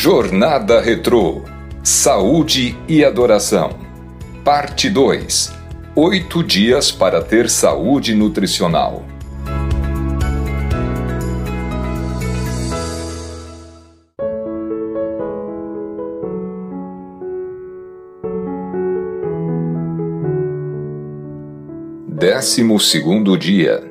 [0.00, 1.42] Jornada Retrô
[1.82, 3.70] Saúde e Adoração.
[4.44, 5.52] Parte 2
[5.96, 9.04] Oito dias para ter saúde nutricional.
[22.06, 23.82] Décimo segundo dia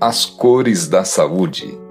[0.00, 1.83] As cores da saúde.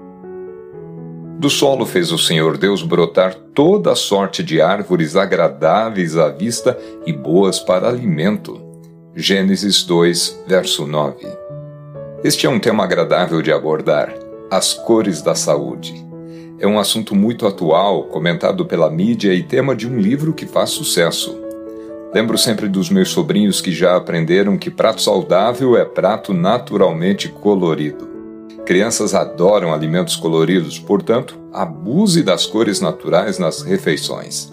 [1.38, 6.78] Do solo fez o Senhor Deus brotar toda a sorte de árvores agradáveis à vista
[7.04, 8.60] e boas para alimento.
[9.14, 11.26] Gênesis 2, verso 9.
[12.22, 14.14] Este é um tema agradável de abordar:
[14.50, 15.94] as cores da saúde.
[16.58, 20.70] É um assunto muito atual, comentado pela mídia e tema de um livro que faz
[20.70, 21.38] sucesso.
[22.14, 28.13] Lembro sempre dos meus sobrinhos que já aprenderam que prato saudável é prato naturalmente colorido.
[28.64, 34.50] Crianças adoram alimentos coloridos, portanto, abuse das cores naturais nas refeições.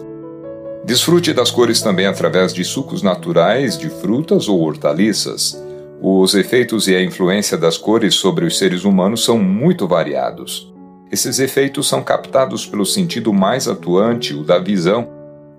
[0.84, 5.58] Desfrute das cores também através de sucos naturais de frutas ou hortaliças.
[6.02, 10.74] Os efeitos e a influência das cores sobre os seres humanos são muito variados.
[11.10, 15.08] Esses efeitos são captados pelo sentido mais atuante, o da visão.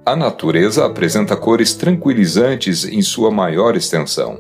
[0.05, 4.38] A natureza apresenta cores tranquilizantes em sua maior extensão.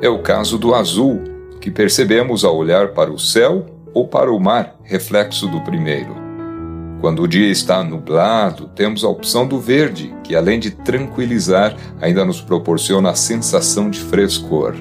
[0.00, 1.33] É o caso do azul,
[1.64, 6.14] que percebemos ao olhar para o céu ou para o mar, reflexo do primeiro.
[7.00, 12.22] Quando o dia está nublado, temos a opção do verde, que além de tranquilizar, ainda
[12.22, 14.74] nos proporciona a sensação de frescor.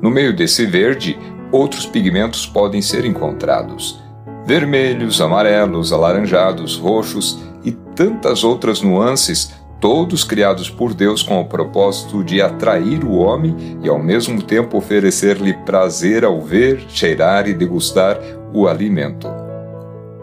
[0.00, 1.18] No meio desse verde,
[1.50, 4.00] outros pigmentos podem ser encontrados:
[4.46, 9.52] vermelhos, amarelos, alaranjados, roxos e tantas outras nuances
[9.84, 14.78] todos criados por Deus com o propósito de atrair o homem e ao mesmo tempo
[14.78, 18.18] oferecer-lhe prazer ao ver, cheirar e degustar
[18.54, 19.28] o alimento.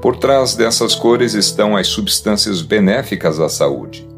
[0.02, 4.10] Por trás dessas cores estão as substâncias benéficas à saúde.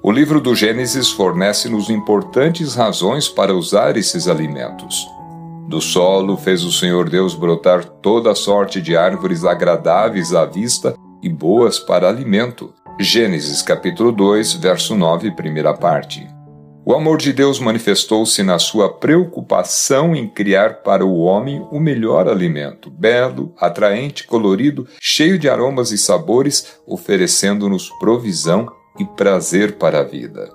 [0.00, 5.08] O livro do Gênesis fornece-nos importantes razões para usar esses alimentos.
[5.68, 11.28] Do solo fez o Senhor Deus brotar toda sorte de árvores agradáveis à vista e
[11.28, 12.72] boas para alimento
[13.02, 16.28] Gênesis capítulo 2, verso 9, primeira parte.
[16.84, 22.28] O amor de Deus manifestou-se na sua preocupação em criar para o homem o melhor
[22.28, 30.04] alimento, belo, atraente, colorido, cheio de aromas e sabores, oferecendo-nos provisão e prazer para a
[30.04, 30.52] vida.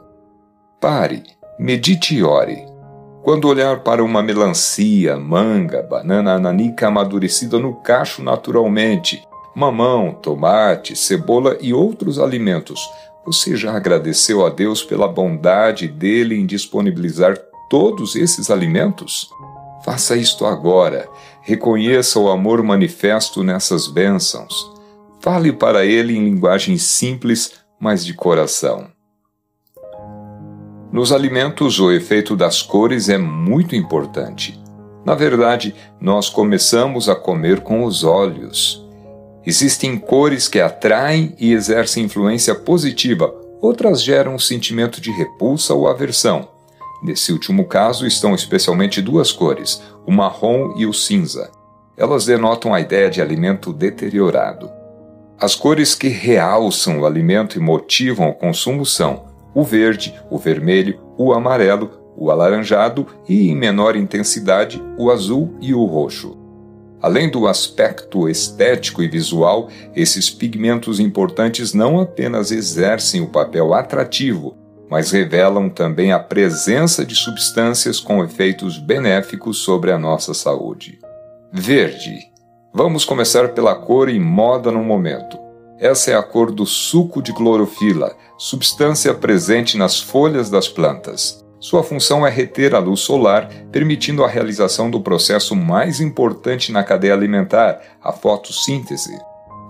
[0.79, 1.23] Pare,
[1.57, 2.63] medite e ore.
[3.23, 9.23] Quando olhar para uma melancia, manga, banana ananica amadurecida no cacho naturalmente,
[9.55, 12.81] mamão, tomate, cebola e outros alimentos.
[13.25, 17.37] Você já agradeceu a Deus pela bondade dele em disponibilizar
[17.69, 19.29] todos esses alimentos?
[19.83, 21.07] Faça isto agora.
[21.41, 24.71] Reconheça o amor manifesto nessas bênçãos.
[25.21, 28.87] Fale para ele em linguagem simples, mas de coração.
[30.91, 34.59] Nos alimentos, o efeito das cores é muito importante.
[35.03, 38.84] Na verdade, nós começamos a comer com os olhos.
[39.45, 45.87] Existem cores que atraem e exercem influência positiva, outras geram um sentimento de repulsa ou
[45.87, 46.47] aversão.
[47.03, 51.51] Nesse último caso estão especialmente duas cores, o marrom e o cinza.
[51.95, 54.69] Elas denotam a ideia de alimento deteriorado.
[55.37, 60.99] As cores que realçam o alimento e motivam o consumo são o verde, o vermelho,
[61.17, 66.44] o amarelo, o alaranjado e, em menor intensidade, o azul e o roxo.
[67.05, 74.57] Além do aspecto estético e visual, esses pigmentos importantes não apenas exercem o papel atrativo,
[74.89, 80.97] mas revelam também a presença de substâncias com efeitos benéficos sobre a nossa saúde.
[81.53, 82.17] Verde.
[82.73, 85.37] Vamos começar pela cor em moda no momento.
[85.77, 91.44] Essa é a cor do suco de clorofila, substância presente nas folhas das plantas.
[91.67, 96.83] Sua função é reter a luz solar, permitindo a realização do processo mais importante na
[96.83, 99.19] cadeia alimentar, a fotossíntese.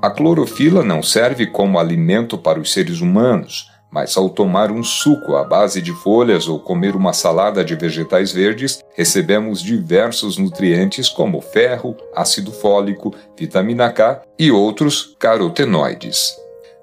[0.01, 5.37] A clorofila não serve como alimento para os seres humanos, mas ao tomar um suco
[5.37, 11.39] à base de folhas ou comer uma salada de vegetais verdes, recebemos diversos nutrientes como
[11.39, 16.35] ferro, ácido fólico, vitamina K e outros carotenoides.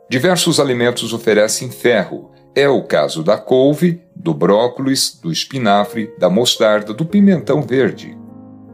[0.09, 6.93] Diversos alimentos oferecem ferro, é o caso da couve, do brócolis, do espinafre, da mostarda,
[6.93, 8.17] do pimentão verde.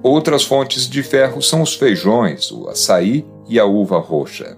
[0.02, 4.56] Outras fontes de ferro são os feijões, o açaí e a uva roxa.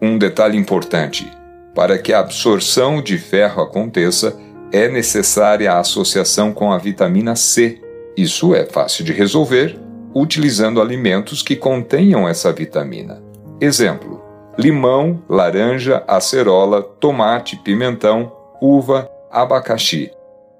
[0.00, 1.30] Um detalhe importante:
[1.74, 4.38] para que a absorção de ferro aconteça,
[4.72, 7.80] é necessária a associação com a vitamina C.
[8.16, 9.78] Isso é fácil de resolver
[10.14, 13.22] utilizando alimentos que contenham essa vitamina.
[13.60, 14.22] Exemplo:
[14.58, 20.10] limão, laranja, acerola, tomate, pimentão, uva, abacaxi.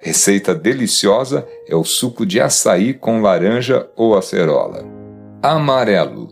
[0.00, 4.84] Receita deliciosa é o suco de açaí com laranja ou acerola.
[5.42, 6.30] Amarelo.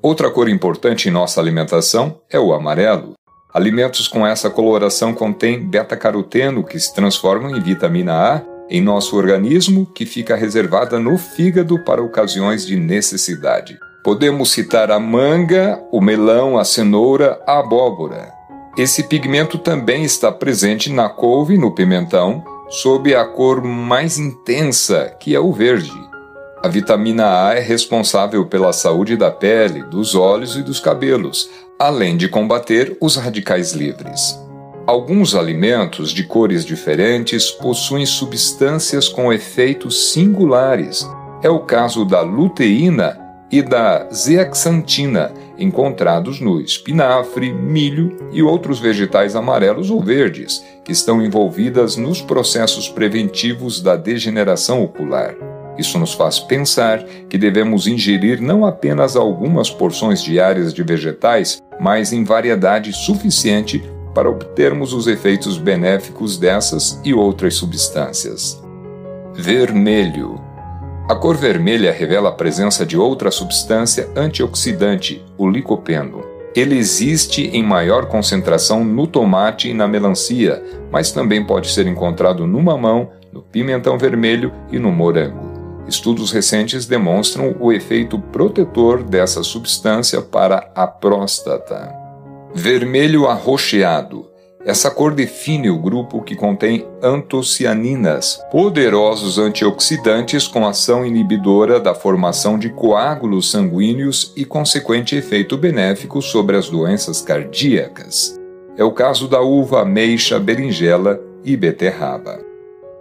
[0.00, 3.14] Outra cor importante em nossa alimentação é o amarelo.
[3.52, 9.84] Alimentos com essa coloração contêm beta-caroteno, que se transforma em vitamina A em nosso organismo,
[9.84, 13.76] que fica reservada no fígado para ocasiões de necessidade.
[14.04, 18.39] Podemos citar a manga, o melão, a cenoura, a abóbora.
[18.78, 25.14] Esse pigmento também está presente na couve e no pimentão, sob a cor mais intensa,
[25.18, 25.92] que é o verde.
[26.62, 32.16] A vitamina A é responsável pela saúde da pele, dos olhos e dos cabelos, além
[32.16, 34.38] de combater os radicais livres.
[34.86, 41.08] Alguns alimentos de cores diferentes possuem substâncias com efeitos singulares.
[41.42, 43.18] É o caso da luteína
[43.50, 51.22] e da zeaxantina, encontrados no espinafre, milho e outros vegetais amarelos ou verdes, que estão
[51.22, 55.34] envolvidas nos processos preventivos da degeneração ocular.
[55.78, 62.12] Isso nos faz pensar que devemos ingerir não apenas algumas porções diárias de vegetais, mas
[62.12, 63.82] em variedade suficiente
[64.14, 68.60] para obtermos os efeitos benéficos dessas e outras substâncias.
[69.34, 70.49] Vermelho
[71.10, 76.24] a cor vermelha revela a presença de outra substância antioxidante, o licopeno.
[76.54, 82.46] Ele existe em maior concentração no tomate e na melancia, mas também pode ser encontrado
[82.46, 85.50] no mamão, no pimentão vermelho e no morango.
[85.88, 91.92] Estudos recentes demonstram o efeito protetor dessa substância para a próstata.
[92.54, 94.29] Vermelho arroxeado
[94.64, 102.58] essa cor define o grupo que contém antocianinas, poderosos antioxidantes com ação inibidora da formação
[102.58, 108.38] de coágulos sanguíneos e consequente efeito benéfico sobre as doenças cardíacas.
[108.76, 112.38] É o caso da uva, ameixa, berinjela e beterraba.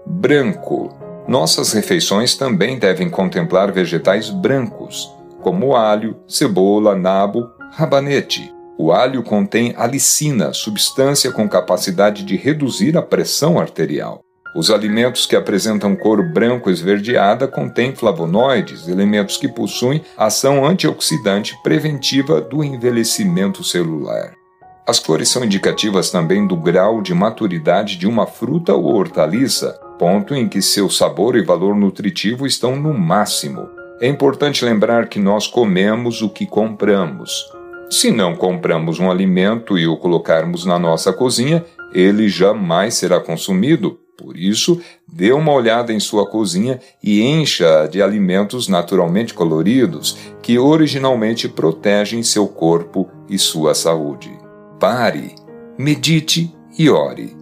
[0.05, 0.97] Branco.
[1.27, 9.73] Nossas refeições também devem contemplar vegetais brancos, como alho, cebola, nabo, rabanete o alho contém
[9.75, 14.21] alicina, substância com capacidade de reduzir a pressão arterial.
[14.55, 22.39] Os alimentos que apresentam cor branco esverdeada contêm flavonoides, elementos que possuem ação antioxidante preventiva
[22.39, 24.31] do envelhecimento celular.
[24.87, 30.33] As cores são indicativas também do grau de maturidade de uma fruta ou hortaliça, ponto
[30.33, 33.67] em que seu sabor e valor nutritivo estão no máximo.
[33.99, 37.58] É importante lembrar que nós comemos o que compramos.
[37.89, 43.99] Se não compramos um alimento e o colocarmos na nossa cozinha, ele jamais será consumido.
[44.15, 50.59] Por isso, dê uma olhada em sua cozinha e encha de alimentos naturalmente coloridos que
[50.59, 54.31] originalmente protegem seu corpo e sua saúde.
[54.79, 55.33] Pare,
[55.77, 57.35] medite e ore.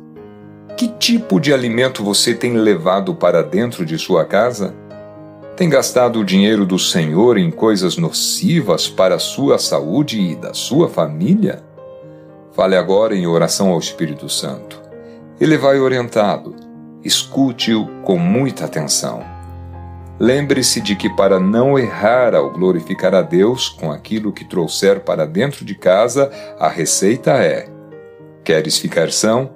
[0.77, 4.73] Que tipo de alimento você tem levado para dentro de sua casa?
[5.57, 10.53] Tem gastado o dinheiro do Senhor em coisas nocivas para a sua saúde e da
[10.53, 11.63] sua família?
[12.51, 14.79] Fale agora em oração ao Espírito Santo.
[15.41, 16.55] Ele vai orientá-lo.
[17.03, 19.25] Escute-o com muita atenção.
[20.19, 25.25] Lembre-se de que, para não errar ao glorificar a Deus com aquilo que trouxer para
[25.25, 27.67] dentro de casa, a receita é:
[28.43, 29.49] Queres ficar são?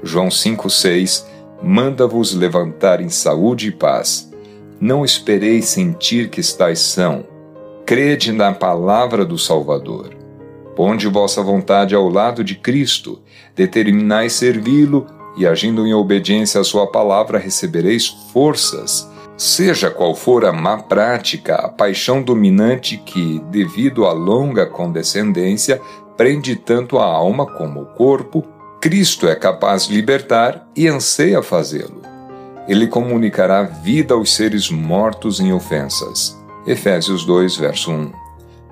[0.00, 1.26] João 5,6
[1.60, 4.29] Manda-vos levantar em saúde e paz
[4.80, 7.24] não espereis sentir que estáis são.
[7.84, 10.16] Crede na palavra do Salvador.
[10.74, 13.20] Ponde vossa vontade ao lado de Cristo,
[13.54, 15.06] determinai servi-lo
[15.36, 19.06] e, agindo em obediência à sua palavra, recebereis forças.
[19.36, 25.80] Seja qual for a má prática, a paixão dominante que, devido à longa condescendência,
[26.16, 28.46] prende tanto a alma como o corpo,
[28.80, 32.09] Cristo é capaz de libertar e anseia fazê-lo
[32.70, 36.40] ele comunicará vida aos seres mortos em ofensas.
[36.64, 38.12] Efésios 2, verso 1.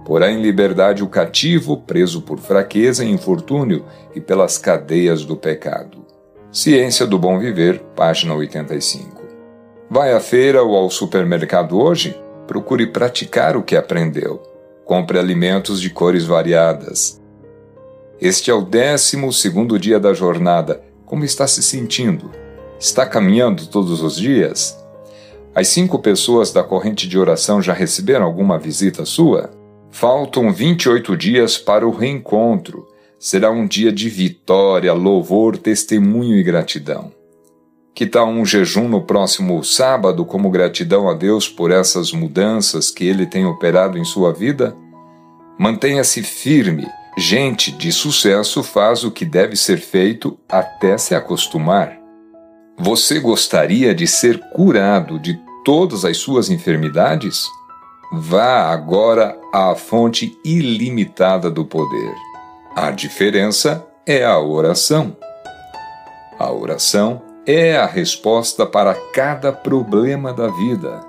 [0.04, 6.06] Porá em liberdade o cativo, preso por fraqueza e infortúnio e pelas cadeias do pecado.
[6.52, 9.20] Ciência do Bom Viver, página 85.
[9.90, 12.16] Vai à feira ou ao supermercado hoje?
[12.46, 14.40] Procure praticar o que aprendeu.
[14.84, 17.20] Compre alimentos de cores variadas.
[18.20, 20.84] Este é o décimo segundo dia da jornada.
[21.04, 22.30] Como está se sentindo?
[22.78, 24.78] Está caminhando todos os dias?
[25.54, 29.50] As cinco pessoas da corrente de oração já receberam alguma visita sua?
[29.90, 32.86] Faltam 28 dias para o reencontro.
[33.18, 37.10] Será um dia de vitória, louvor, testemunho e gratidão.
[37.94, 43.04] Que tal um jejum no próximo sábado como gratidão a Deus por essas mudanças que
[43.04, 44.76] Ele tem operado em sua vida?
[45.58, 46.86] Mantenha-se firme,
[47.20, 51.97] Gente de sucesso faz o que deve ser feito até se acostumar.
[52.80, 57.44] Você gostaria de ser curado de todas as suas enfermidades?
[58.12, 62.14] Vá agora à fonte ilimitada do poder.
[62.76, 65.16] A diferença é a oração.
[66.38, 71.00] A oração é a resposta para cada problema da vida.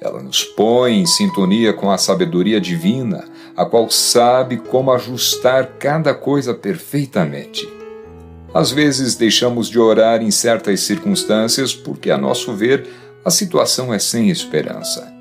[0.00, 3.24] Ela nos põe em sintonia com a sabedoria divina,
[3.56, 7.79] a qual sabe como ajustar cada coisa perfeitamente.
[8.52, 12.84] Às vezes deixamos de orar em certas circunstâncias porque, a nosso ver,
[13.24, 15.12] a situação é sem esperança.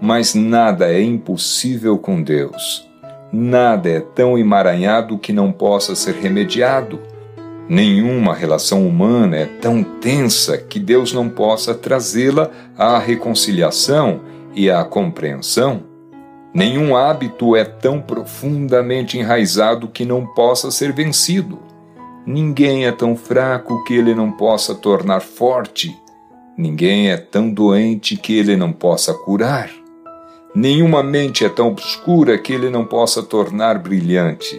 [0.00, 2.86] Mas nada é impossível com Deus.
[3.32, 7.00] Nada é tão emaranhado que não possa ser remediado.
[7.66, 14.20] Nenhuma relação humana é tão tensa que Deus não possa trazê-la à reconciliação
[14.54, 15.84] e à compreensão.
[16.52, 21.71] Nenhum hábito é tão profundamente enraizado que não possa ser vencido.
[22.24, 25.92] Ninguém é tão fraco que ele não possa tornar forte.
[26.56, 29.68] Ninguém é tão doente que ele não possa curar.
[30.54, 34.56] Nenhuma mente é tão obscura que ele não possa tornar brilhante.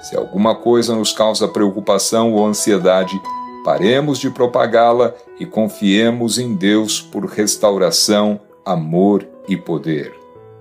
[0.00, 3.20] Se alguma coisa nos causa preocupação ou ansiedade,
[3.62, 10.14] paremos de propagá-la e confiemos em Deus por restauração, amor e poder.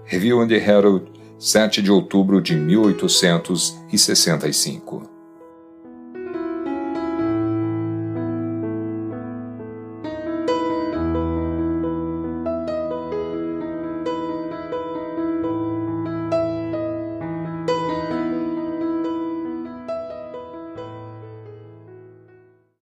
[0.04, 1.06] Review and Herald,
[1.38, 5.09] 7 de outubro de 1865